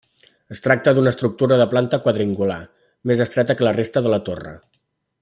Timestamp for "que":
3.61-3.69